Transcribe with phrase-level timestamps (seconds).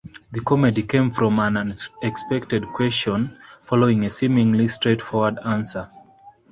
[0.31, 5.91] The comedy came from an unexpected question following a seemingly straightforward answer.